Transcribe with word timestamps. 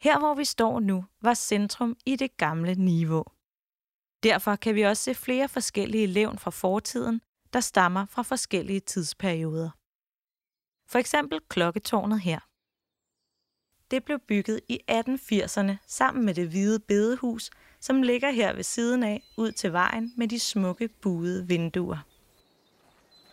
Her 0.00 0.18
hvor 0.18 0.34
vi 0.34 0.44
står 0.44 0.80
nu, 0.80 1.04
var 1.22 1.34
centrum 1.34 1.96
i 2.06 2.16
det 2.16 2.36
gamle 2.36 2.74
niveau. 2.74 3.24
Derfor 4.22 4.56
kan 4.56 4.74
vi 4.74 4.82
også 4.82 5.02
se 5.02 5.14
flere 5.14 5.48
forskellige 5.48 6.06
levn 6.06 6.38
fra 6.38 6.50
fortiden, 6.50 7.20
der 7.52 7.60
stammer 7.60 8.06
fra 8.06 8.22
forskellige 8.22 8.80
tidsperioder. 8.80 9.70
For 10.88 10.98
eksempel 10.98 11.40
klokketårnet 11.48 12.20
her. 12.20 12.40
Det 13.90 14.04
blev 14.04 14.18
bygget 14.18 14.60
i 14.68 14.80
1880'erne 14.90 15.72
sammen 15.86 16.24
med 16.24 16.34
det 16.34 16.48
hvide 16.48 16.80
bedehus, 16.80 17.50
som 17.80 18.02
ligger 18.02 18.30
her 18.30 18.54
ved 18.54 18.62
siden 18.62 19.02
af 19.02 19.22
ud 19.36 19.52
til 19.52 19.72
vejen 19.72 20.12
med 20.16 20.28
de 20.28 20.40
smukke 20.40 20.88
buede 20.88 21.46
vinduer. 21.46 21.98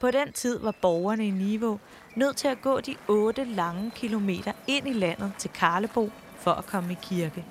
På 0.01 0.11
den 0.11 0.33
tid 0.33 0.59
var 0.59 0.75
borgerne 0.81 1.27
i 1.27 1.31
Niveau 1.31 1.79
nødt 2.15 2.37
til 2.37 2.47
at 2.47 2.61
gå 2.61 2.79
de 2.79 2.95
8 3.07 3.43
lange 3.43 3.91
kilometer 3.91 4.53
ind 4.67 4.87
i 4.87 4.93
landet 4.93 5.33
til 5.39 5.49
Karlebo 5.49 6.09
for 6.43 6.51
at 6.51 6.65
komme 6.65 6.93
i 6.93 6.97
kirke. 7.01 7.45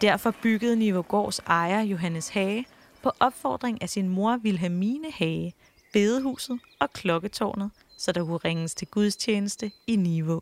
Derfor 0.00 0.34
byggede 0.42 0.76
Nivogårds 0.76 1.38
ejer 1.38 1.80
Johannes 1.80 2.28
Hage 2.28 2.66
på 3.02 3.10
opfordring 3.20 3.82
af 3.82 3.88
sin 3.88 4.08
mor 4.08 4.36
Vilhelmine 4.36 5.10
Hage 5.10 5.54
bedehuset 5.92 6.60
og 6.80 6.92
klokketårnet, 6.92 7.70
så 7.96 8.12
der 8.12 8.24
kunne 8.24 8.36
ringes 8.36 8.74
til 8.74 8.88
gudstjeneste 8.88 9.72
i 9.86 9.96
Nivo. 9.96 10.40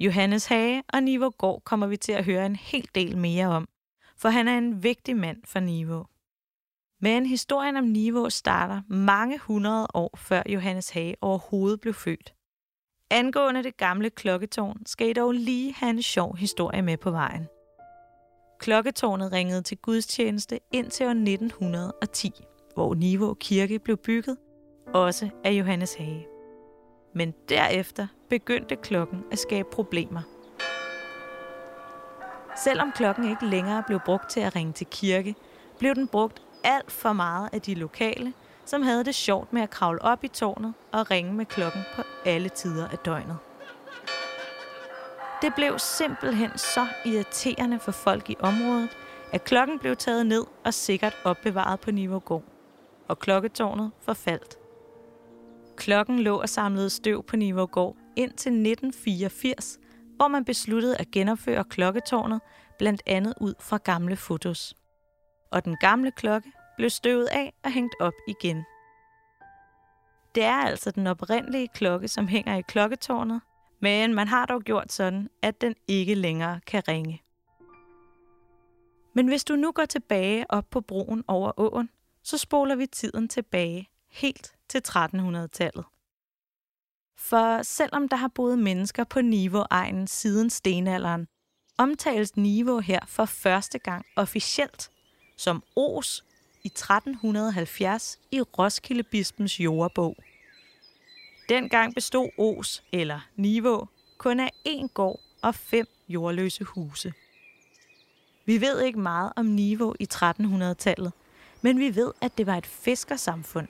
Johannes 0.00 0.46
Hage 0.46 0.82
og 0.88 1.02
Niveau 1.02 1.30
Gård 1.30 1.62
kommer 1.64 1.86
vi 1.86 1.96
til 1.96 2.12
at 2.12 2.24
høre 2.24 2.46
en 2.46 2.56
hel 2.56 2.88
del 2.94 3.18
mere 3.18 3.46
om, 3.46 3.68
for 4.16 4.28
han 4.28 4.48
er 4.48 4.58
en 4.58 4.82
vigtig 4.82 5.16
mand 5.16 5.38
for 5.44 5.60
Nivo. 5.60 6.04
Men 7.00 7.26
historien 7.26 7.76
om 7.76 7.84
Nivo 7.84 8.30
starter 8.30 8.82
mange 8.88 9.38
hundrede 9.38 9.86
år 9.94 10.16
før 10.16 10.42
Johannes 10.48 10.90
Hage 10.90 11.16
overhovedet 11.20 11.80
blev 11.80 11.94
født. 11.94 12.35
Angående 13.10 13.62
det 13.62 13.76
gamle 13.76 14.10
klokketårn 14.10 14.82
skal 14.86 15.08
I 15.08 15.12
dog 15.12 15.32
lige 15.32 15.74
have 15.74 15.90
en 15.90 16.02
sjov 16.02 16.36
historie 16.36 16.82
med 16.82 16.96
på 16.96 17.10
vejen. 17.10 17.46
Klokketårnet 18.58 19.32
ringede 19.32 19.62
til 19.62 19.78
gudstjeneste 19.78 20.60
indtil 20.72 21.06
år 21.06 21.10
1910, 21.10 22.32
hvor 22.74 22.94
Niveau 22.94 23.34
Kirke 23.34 23.78
blev 23.78 23.96
bygget, 23.96 24.36
også 24.94 25.28
af 25.44 25.52
Johannes 25.52 25.94
Hage. 25.94 26.26
Men 27.14 27.34
derefter 27.48 28.06
begyndte 28.28 28.76
klokken 28.76 29.24
at 29.32 29.38
skabe 29.38 29.68
problemer. 29.72 30.22
Selvom 32.64 32.92
klokken 32.92 33.30
ikke 33.30 33.46
længere 33.46 33.82
blev 33.86 34.00
brugt 34.04 34.30
til 34.30 34.40
at 34.40 34.56
ringe 34.56 34.72
til 34.72 34.86
kirke, 34.86 35.34
blev 35.78 35.94
den 35.94 36.08
brugt 36.08 36.42
alt 36.64 36.92
for 36.92 37.12
meget 37.12 37.48
af 37.52 37.60
de 37.62 37.74
lokale, 37.74 38.32
som 38.66 38.82
havde 38.82 39.04
det 39.04 39.14
sjovt 39.14 39.52
med 39.52 39.62
at 39.62 39.70
kravle 39.70 40.02
op 40.02 40.24
i 40.24 40.28
tårnet 40.28 40.74
og 40.92 41.10
ringe 41.10 41.32
med 41.32 41.46
klokken 41.46 41.82
på 41.94 42.02
alle 42.24 42.48
tider 42.48 42.88
af 42.88 42.98
døgnet. 42.98 43.38
Det 45.42 45.54
blev 45.54 45.78
simpelthen 45.78 46.58
så 46.58 46.86
irriterende 47.04 47.78
for 47.78 47.92
folk 47.92 48.30
i 48.30 48.36
området, 48.40 48.96
at 49.32 49.44
klokken 49.44 49.78
blev 49.78 49.96
taget 49.96 50.26
ned 50.26 50.44
og 50.64 50.74
sikkert 50.74 51.16
opbevaret 51.24 51.80
på 51.80 51.90
Niveau 51.90 52.18
Gård, 52.18 52.44
og 53.08 53.18
klokketårnet 53.18 53.90
forfaldt. 54.02 54.56
Klokken 55.76 56.18
lå 56.18 56.40
og 56.40 56.48
samlede 56.48 56.90
støv 56.90 57.24
på 57.24 57.36
Niveau 57.36 57.66
Gård 57.66 57.96
indtil 58.16 58.52
1984, 58.52 59.78
hvor 60.16 60.28
man 60.28 60.44
besluttede 60.44 60.96
at 60.96 61.10
genopføre 61.10 61.64
klokketårnet, 61.64 62.40
blandt 62.78 63.02
andet 63.06 63.34
ud 63.40 63.54
fra 63.60 63.78
gamle 63.84 64.16
fotos. 64.16 64.74
Og 65.52 65.64
den 65.64 65.76
gamle 65.80 66.10
klokke 66.10 66.52
blev 66.76 66.90
støvet 66.90 67.26
af 67.26 67.54
og 67.64 67.72
hængt 67.72 67.94
op 68.00 68.14
igen. 68.28 68.64
Det 70.34 70.44
er 70.44 70.56
altså 70.56 70.90
den 70.90 71.06
oprindelige 71.06 71.68
klokke, 71.68 72.08
som 72.08 72.28
hænger 72.28 72.56
i 72.56 72.62
klokketårnet, 72.62 73.40
men 73.80 74.14
man 74.14 74.28
har 74.28 74.46
dog 74.46 74.62
gjort 74.62 74.92
sådan, 74.92 75.28
at 75.42 75.60
den 75.60 75.74
ikke 75.88 76.14
længere 76.14 76.60
kan 76.66 76.82
ringe. 76.88 77.22
Men 79.14 79.28
hvis 79.28 79.44
du 79.44 79.56
nu 79.56 79.72
går 79.72 79.84
tilbage 79.84 80.46
op 80.48 80.70
på 80.70 80.80
broen 80.80 81.24
over 81.28 81.60
åen, 81.60 81.90
så 82.22 82.38
spoler 82.38 82.76
vi 82.76 82.86
tiden 82.86 83.28
tilbage 83.28 83.88
helt 84.10 84.54
til 84.68 84.82
1300-tallet. 84.88 85.84
For 87.18 87.62
selvom 87.62 88.08
der 88.08 88.16
har 88.16 88.28
boet 88.28 88.58
mennesker 88.58 89.04
på 89.04 89.20
Niveau-egnen 89.20 90.06
siden 90.06 90.50
stenalderen, 90.50 91.28
omtales 91.78 92.36
Niveau 92.36 92.78
her 92.78 93.00
for 93.06 93.24
første 93.24 93.78
gang 93.78 94.06
officielt 94.16 94.90
som 95.36 95.62
Os 95.76 96.24
i 96.66 96.68
1370 96.68 98.18
i 98.30 98.40
Roskilde 98.40 99.02
Bispens 99.02 99.60
jordbog. 99.60 100.16
Dengang 101.48 101.94
bestod 101.94 102.28
Os, 102.38 102.82
eller 102.92 103.20
Nivå, 103.36 103.88
kun 104.18 104.40
af 104.40 104.50
én 104.68 104.86
gård 104.94 105.20
og 105.42 105.54
fem 105.54 105.86
jordløse 106.08 106.64
huse. 106.64 107.12
Vi 108.46 108.60
ved 108.60 108.80
ikke 108.80 108.98
meget 108.98 109.32
om 109.36 109.46
Nivå 109.46 109.94
i 110.00 110.08
1300-tallet, 110.14 111.12
men 111.62 111.78
vi 111.78 111.96
ved, 111.96 112.12
at 112.20 112.38
det 112.38 112.46
var 112.46 112.56
et 112.56 112.66
fiskersamfund. 112.66 113.68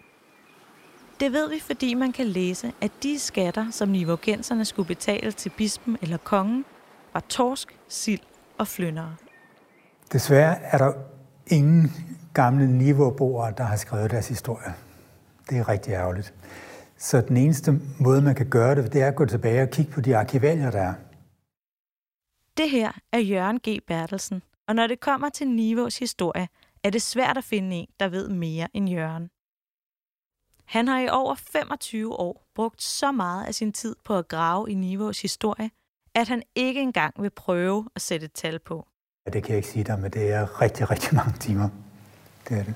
Det 1.20 1.32
ved 1.32 1.50
vi, 1.50 1.60
fordi 1.60 1.94
man 1.94 2.12
kan 2.12 2.26
læse, 2.26 2.72
at 2.80 2.92
de 3.02 3.18
skatter, 3.18 3.70
som 3.70 3.88
nivogenserne 3.88 4.64
skulle 4.64 4.88
betale 4.88 5.32
til 5.32 5.50
bispen 5.56 5.98
eller 6.02 6.16
kongen, 6.16 6.64
var 7.12 7.20
torsk, 7.20 7.78
sild 7.88 8.20
og 8.58 8.68
flyndere. 8.68 9.16
Desværre 10.12 10.62
er 10.62 10.78
der 10.78 10.92
ingen 11.46 11.92
gamle 12.36 12.66
niveauboere, 12.78 13.54
der 13.56 13.64
har 13.64 13.76
skrevet 13.76 14.10
deres 14.10 14.28
historie. 14.28 14.74
Det 15.50 15.58
er 15.58 15.68
rigtig 15.68 15.92
ærgerligt. 15.92 16.34
Så 16.96 17.20
den 17.20 17.36
eneste 17.36 17.70
måde, 18.00 18.22
man 18.22 18.34
kan 18.34 18.50
gøre 18.50 18.74
det, 18.74 18.92
det 18.92 19.02
er 19.02 19.08
at 19.08 19.16
gå 19.16 19.24
tilbage 19.24 19.62
og 19.62 19.70
kigge 19.70 19.92
på 19.92 20.00
de 20.00 20.16
arkivalier, 20.16 20.70
der 20.70 20.80
er. 20.80 20.94
Det 22.56 22.70
her 22.70 22.92
er 23.12 23.18
Jørgen 23.18 23.60
G. 23.68 23.78
Bertelsen, 23.86 24.42
og 24.68 24.74
når 24.74 24.86
det 24.86 25.00
kommer 25.00 25.28
til 25.28 25.48
Nivås 25.48 25.98
historie, 25.98 26.48
er 26.84 26.90
det 26.90 27.02
svært 27.02 27.36
at 27.36 27.44
finde 27.44 27.76
en, 27.76 27.88
der 28.00 28.08
ved 28.08 28.28
mere 28.28 28.68
end 28.74 28.88
Jørgen. 28.88 29.30
Han 30.64 30.88
har 30.88 31.00
i 31.00 31.08
over 31.08 31.34
25 31.34 32.12
år 32.20 32.46
brugt 32.54 32.82
så 32.82 33.12
meget 33.12 33.44
af 33.44 33.54
sin 33.54 33.72
tid 33.72 33.96
på 34.04 34.18
at 34.18 34.28
grave 34.28 34.70
i 34.70 34.74
Nivås 34.74 35.22
historie, 35.22 35.70
at 36.14 36.28
han 36.28 36.42
ikke 36.54 36.80
engang 36.80 37.22
vil 37.22 37.30
prøve 37.30 37.88
at 37.94 38.02
sætte 38.02 38.24
et 38.24 38.32
tal 38.32 38.58
på. 38.58 38.86
Det 39.32 39.42
kan 39.42 39.50
jeg 39.50 39.56
ikke 39.56 39.68
sige 39.68 39.84
dig, 39.84 40.00
men 40.00 40.10
det 40.10 40.32
er 40.32 40.62
rigtig, 40.62 40.90
rigtig 40.90 41.14
mange 41.14 41.32
timer. 41.32 41.68
Det 42.48 42.58
er 42.58 42.64
det. 42.64 42.74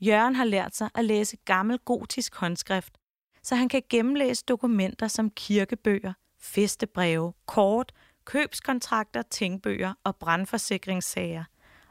Jørgen 0.00 0.34
har 0.34 0.44
lært 0.44 0.76
sig 0.76 0.90
at 0.94 1.04
læse 1.04 1.36
gammel 1.44 1.78
gotisk 1.78 2.34
håndskrift, 2.34 2.98
så 3.42 3.54
han 3.54 3.68
kan 3.68 3.82
gennemlæse 3.88 4.44
dokumenter 4.48 5.08
som 5.08 5.30
kirkebøger, 5.30 6.12
festebreve, 6.40 7.32
kort, 7.46 7.92
købskontrakter, 8.24 9.22
tingbøger 9.22 9.92
og 10.04 10.16
brandforsikringssager. 10.16 11.44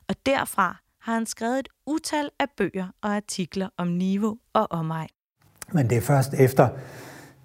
Og 0.08 0.16
derfra 0.26 0.76
har 1.02 1.14
han 1.14 1.26
skrevet 1.26 1.60
et 1.60 1.70
utal 1.86 2.30
af 2.40 2.46
bøger 2.58 2.88
og 3.02 3.16
artikler 3.16 3.70
om 3.78 3.88
Niveau 3.88 4.38
og 4.54 4.72
omegn. 4.72 5.10
Men 5.74 5.90
det 5.90 5.98
er 5.98 6.02
først 6.02 6.34
efter 6.34 6.70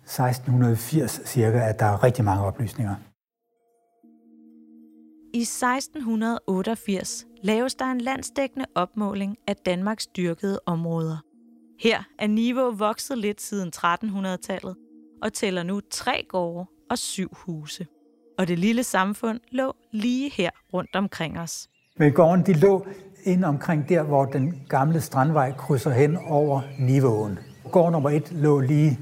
1680 0.04 1.20
cirka, 1.24 1.58
at 1.58 1.78
der 1.78 1.86
er 1.86 2.04
rigtig 2.04 2.24
mange 2.24 2.44
oplysninger. 2.44 2.94
I 5.34 5.40
1688 5.40 7.26
laves 7.42 7.74
der 7.74 7.84
en 7.84 8.00
landsdækkende 8.00 8.66
opmåling 8.74 9.36
af 9.46 9.56
Danmarks 9.56 10.06
dyrkede 10.06 10.60
områder. 10.66 11.16
Her 11.80 12.02
er 12.18 12.26
Niveau 12.26 12.70
vokset 12.70 13.18
lidt 13.18 13.40
siden 13.40 13.72
1300-tallet 13.76 14.76
og 15.22 15.32
tæller 15.32 15.62
nu 15.62 15.80
tre 15.90 16.26
gårde 16.28 16.66
og 16.90 16.98
syv 16.98 17.28
huse. 17.32 17.86
Og 18.38 18.48
det 18.48 18.58
lille 18.58 18.84
samfund 18.84 19.40
lå 19.50 19.76
lige 19.92 20.30
her 20.30 20.50
rundt 20.72 20.96
omkring 20.96 21.38
os. 21.38 21.68
Men 21.96 22.12
gården 22.12 22.46
de 22.46 22.52
lå 22.52 22.86
ind 23.24 23.44
omkring 23.44 23.88
der, 23.88 24.02
hvor 24.02 24.24
den 24.24 24.62
gamle 24.68 25.00
strandvej 25.00 25.52
krydser 25.52 25.90
hen 25.90 26.16
over 26.16 26.60
Niveåen. 26.78 27.38
Gård 27.72 27.92
nummer 27.92 28.10
et 28.10 28.32
lå 28.32 28.60
lige 28.60 28.98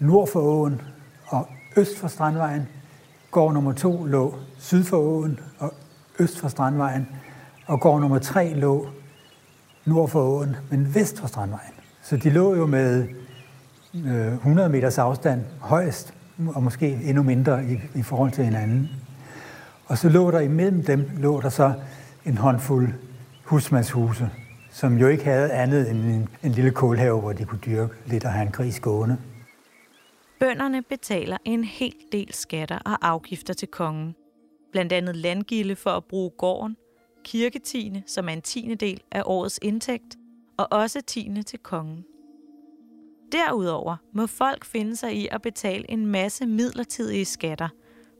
nord 0.00 0.28
for 0.28 0.40
åen 0.40 0.80
og 1.26 1.48
øst 1.76 1.98
for 1.98 2.08
strandvejen. 2.08 2.68
Gård 3.32 3.54
nummer 3.54 3.72
to 3.72 4.04
lå 4.04 4.34
syd 4.58 4.84
for 4.84 4.96
åen 4.96 5.38
og 5.58 5.74
øst 6.18 6.40
for 6.40 6.48
strandvejen. 6.48 7.08
Og 7.66 7.80
gård 7.80 8.00
nummer 8.00 8.18
tre 8.18 8.54
lå 8.54 8.86
nord 9.84 10.08
for 10.08 10.22
åen, 10.22 10.56
men 10.70 10.94
vest 10.94 11.20
for 11.20 11.26
strandvejen. 11.26 11.72
Så 12.02 12.16
de 12.16 12.30
lå 12.30 12.54
jo 12.54 12.66
med 12.66 13.08
øh, 13.94 14.32
100 14.32 14.68
meters 14.68 14.98
afstand 14.98 15.44
højst, 15.60 16.14
og 16.54 16.62
måske 16.62 17.00
endnu 17.04 17.22
mindre 17.22 17.64
i, 17.64 17.80
i 17.94 18.02
forhold 18.02 18.30
til 18.30 18.44
hinanden. 18.44 18.90
Og 19.86 19.98
så 19.98 20.08
lå 20.08 20.30
der 20.30 20.40
imellem 20.40 20.84
dem, 20.84 21.10
lå 21.16 21.40
der 21.40 21.48
så 21.48 21.72
en 22.24 22.38
håndfuld 22.38 22.88
husmandshuse, 23.44 24.30
som 24.70 24.98
jo 24.98 25.06
ikke 25.06 25.24
havde 25.24 25.52
andet 25.52 25.90
end 25.90 25.98
en, 25.98 26.28
en 26.42 26.52
lille 26.52 26.70
kålhave, 26.70 27.20
hvor 27.20 27.32
de 27.32 27.44
kunne 27.44 27.60
dyrke 27.66 27.94
lidt 28.06 28.24
og 28.24 28.32
have 28.32 28.46
en 28.46 28.52
gris 28.52 28.80
gående. 28.80 29.16
Bønderne 30.42 30.82
betaler 30.82 31.36
en 31.44 31.64
hel 31.64 31.94
del 32.12 32.34
skatter 32.34 32.78
og 32.78 33.08
afgifter 33.08 33.54
til 33.54 33.68
kongen. 33.68 34.14
Blandt 34.72 34.92
andet 34.92 35.16
landgilde 35.16 35.76
for 35.76 35.90
at 35.90 36.04
bruge 36.04 36.30
gården, 36.30 36.76
kirketine, 37.24 38.02
som 38.06 38.28
er 38.28 38.32
en 38.32 38.42
tiende 38.42 38.74
del 38.74 39.00
af 39.10 39.22
årets 39.26 39.58
indtægt, 39.62 40.16
og 40.58 40.68
også 40.70 41.00
tiende 41.00 41.42
til 41.42 41.58
kongen. 41.58 42.04
Derudover 43.32 43.96
må 44.14 44.26
folk 44.26 44.64
finde 44.64 44.96
sig 44.96 45.14
i 45.16 45.28
at 45.30 45.42
betale 45.42 45.90
en 45.90 46.06
masse 46.06 46.46
midlertidige 46.46 47.24
skatter, 47.24 47.68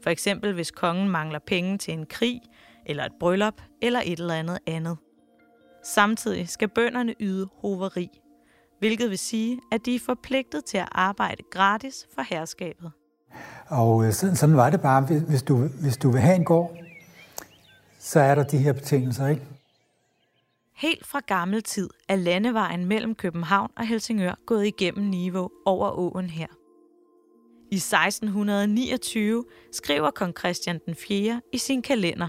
For 0.02 0.10
eksempel 0.10 0.52
hvis 0.52 0.70
kongen 0.70 1.08
mangler 1.08 1.38
penge 1.38 1.78
til 1.78 1.94
en 1.94 2.06
krig, 2.06 2.40
eller 2.86 3.04
et 3.04 3.12
bryllup, 3.20 3.62
eller 3.82 4.00
et 4.04 4.18
eller 4.18 4.34
andet 4.34 4.58
andet. 4.66 4.96
Samtidig 5.84 6.48
skal 6.48 6.68
bønderne 6.68 7.14
yde 7.20 7.48
hoveri, 7.54 8.08
hvilket 8.82 9.10
vil 9.10 9.18
sige, 9.18 9.60
at 9.72 9.86
de 9.86 9.94
er 9.94 10.00
forpligtet 10.00 10.64
til 10.64 10.78
at 10.78 10.88
arbejde 10.92 11.42
gratis 11.50 12.06
for 12.14 12.22
herskabet. 12.22 12.92
Og 13.68 14.04
øh, 14.04 14.12
sådan, 14.12 14.36
sådan 14.36 14.56
var 14.56 14.70
det 14.70 14.80
bare. 14.80 15.02
Hvis 15.28 15.42
du, 15.42 15.56
hvis 15.56 15.96
du 15.96 16.10
vil 16.10 16.20
have 16.20 16.36
en 16.36 16.44
gård, 16.44 16.76
så 17.98 18.20
er 18.20 18.34
der 18.34 18.42
de 18.42 18.58
her 18.58 18.72
betingelser, 18.72 19.26
ikke? 19.26 19.42
Helt 20.76 21.06
fra 21.06 21.20
gammel 21.26 21.62
tid 21.62 21.90
er 22.08 22.16
landevejen 22.16 22.86
mellem 22.86 23.14
København 23.14 23.70
og 23.76 23.86
Helsingør 23.86 24.34
gået 24.46 24.66
igennem 24.66 25.04
Niveau 25.04 25.50
over 25.66 25.90
åen 25.90 26.30
her. 26.30 26.46
I 27.70 27.76
1629 27.76 29.44
skriver 29.72 30.10
kong 30.10 30.38
Christian 30.38 30.80
den 30.86 30.94
4. 30.94 31.40
i 31.52 31.58
sin 31.58 31.82
kalender, 31.82 32.28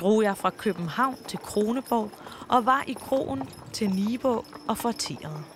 drog 0.00 0.22
jeg 0.22 0.36
fra 0.36 0.50
København 0.50 1.16
til 1.28 1.38
Kroneborg 1.38 2.10
og 2.48 2.66
var 2.66 2.84
i 2.86 2.92
krogen 2.92 3.42
til 3.72 3.90
Nibå 3.90 4.44
og 4.68 4.78
forterede. 4.78 5.53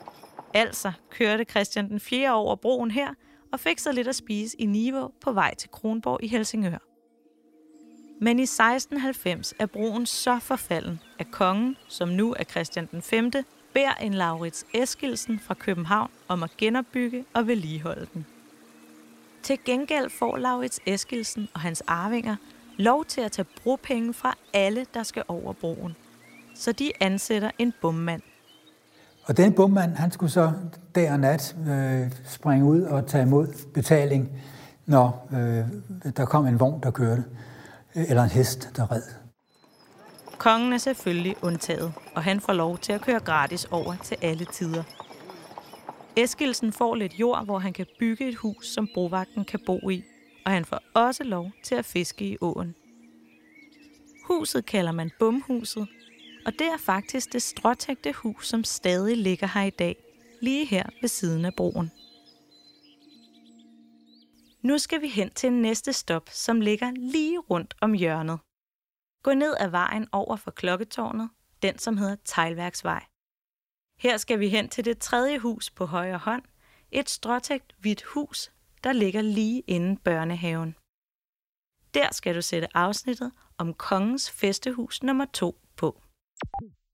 Altså 0.59 0.93
kørte 1.11 1.45
Christian 1.45 1.89
den 1.89 2.01
4. 2.01 2.35
over 2.35 2.57
broen 2.57 2.91
her 2.91 3.15
og 3.53 3.61
fik 3.61 3.79
sig 3.79 3.95
lidt 3.95 4.09
at 4.09 4.17
spise 4.17 4.61
i 4.61 4.67
Nivå 4.67 5.15
på 5.21 5.33
vej 5.33 5.55
til 5.55 5.71
Kronborg 5.71 6.23
i 6.23 6.29
Helsingør. 6.29 6.79
Men 8.21 8.39
i 8.39 8.43
1690 8.43 9.55
er 9.59 9.67
broen 9.67 10.07
så 10.07 10.39
forfalden, 10.39 11.01
at 11.19 11.31
kongen, 11.31 11.77
som 11.89 12.09
nu 12.09 12.35
er 12.39 12.45
Christian 12.45 12.89
den 12.91 13.03
5., 13.03 13.31
beder 13.73 13.95
en 13.95 14.15
Laurits 14.15 14.67
Eskilsen 14.75 15.41
fra 15.41 15.55
København 15.55 16.11
om 16.29 16.43
at 16.43 16.57
genopbygge 16.57 17.25
og 17.35 17.47
vedligeholde 17.47 18.09
den. 18.15 18.27
Til 19.43 19.59
gengæld 19.65 20.11
får 20.11 20.37
Laurits 20.37 20.81
Eskilsen 20.87 21.49
og 21.55 21.61
hans 21.61 21.81
arvinger 21.87 22.37
lov 22.77 23.05
til 23.05 23.21
at 23.21 23.33
tage 23.33 23.47
bropenge 23.63 24.15
fra 24.15 24.35
alle, 24.53 24.87
der 24.95 25.03
skal 25.03 25.25
over 25.29 25.53
broen. 25.53 25.97
Så 26.55 26.73
de 26.73 26.93
ansætter 27.01 27.51
en 27.59 27.75
bommand. 27.81 28.23
Og 29.29 29.37
den 29.37 29.53
bommand, 29.53 29.95
han 29.95 30.11
skulle 30.11 30.33
så 30.33 30.53
dag 30.95 31.13
og 31.13 31.21
nat 31.21 31.57
øh, 31.69 32.13
springe 32.25 32.65
ud 32.67 32.83
og 32.83 33.07
tage 33.07 33.23
imod 33.23 33.73
betaling, 33.75 34.29
når 34.87 35.29
øh, 35.33 36.13
der 36.17 36.25
kom 36.25 36.47
en 36.47 36.61
vogn, 36.61 36.83
der 36.83 36.91
kørte, 36.91 37.25
øh, 37.97 38.05
eller 38.09 38.23
en 38.23 38.31
hest, 38.31 38.71
der 38.77 38.93
red. 38.93 39.03
Kongen 40.39 40.73
er 40.73 40.79
selvfølgelig 40.79 41.37
undtaget, 41.43 41.93
og 42.15 42.23
han 42.23 42.41
får 42.41 42.53
lov 42.53 42.79
til 42.79 42.93
at 42.93 43.01
køre 43.01 43.21
gratis 43.21 43.65
over 43.65 43.95
til 44.05 44.17
alle 44.23 44.45
tider. 44.45 44.83
Eskilsen 46.17 46.73
får 46.73 46.95
lidt 46.95 47.15
jord, 47.15 47.45
hvor 47.45 47.59
han 47.59 47.73
kan 47.73 47.87
bygge 47.99 48.29
et 48.29 48.37
hus, 48.37 48.67
som 48.67 48.89
brovagten 48.95 49.45
kan 49.45 49.61
bo 49.67 49.91
i, 49.91 50.05
og 50.47 50.53
han 50.53 50.65
får 50.65 50.81
også 50.95 51.25
lov 51.25 51.51
til 51.65 51.75
at 51.75 51.85
fiske 51.85 52.25
i 52.25 52.37
åen. 52.41 52.75
Huset 54.29 54.67
kalder 54.67 54.93
man 54.93 55.11
Bumhuset, 55.19 55.89
og 56.49 56.55
det 56.59 56.67
er 56.67 56.77
faktisk 56.77 57.33
det 57.33 57.43
stråtægte 57.43 58.13
hus, 58.13 58.49
som 58.49 58.65
stadig 58.65 59.17
ligger 59.17 59.47
her 59.47 59.63
i 59.63 59.71
dag, 59.71 59.97
lige 60.43 60.65
her 60.67 60.87
ved 61.01 61.09
siden 61.09 61.45
af 61.45 61.55
broen. 61.57 61.91
Nu 64.63 64.79
skal 64.79 65.01
vi 65.01 65.09
hen 65.09 65.31
til 65.31 65.53
næste 65.53 65.93
stop, 65.93 66.29
som 66.31 66.61
ligger 66.61 66.91
lige 66.91 67.39
rundt 67.39 67.75
om 67.81 67.93
hjørnet. 67.93 68.39
Gå 69.23 69.35
ned 69.35 69.55
ad 69.61 69.69
vejen 69.69 70.09
over 70.13 70.37
for 70.37 70.51
klokketårnet, 70.51 71.31
den 71.63 71.79
som 71.79 71.97
hedder 71.97 72.17
Tejlværksvej. 72.25 73.05
Her 73.99 74.17
skal 74.17 74.41
vi 74.41 74.49
hen 74.49 74.69
til 74.69 74.85
det 74.85 74.99
tredje 74.99 75.39
hus 75.39 75.71
på 75.71 75.87
højre 75.87 76.19
hånd, 76.19 76.43
et 76.91 77.11
stråtægt 77.11 77.75
hvidt 77.79 78.03
hus, 78.03 78.53
der 78.85 78.93
ligger 78.93 79.23
lige 79.23 79.63
inden 79.67 79.97
børnehaven. 79.97 80.75
Der 81.95 82.09
skal 82.13 82.35
du 82.35 82.43
sætte 82.43 82.77
afsnittet 82.77 83.33
om 83.59 83.75
kongens 83.75 84.31
festehus 84.31 85.03
nummer 85.03 85.25
2 85.25 85.61
på. 86.41 86.88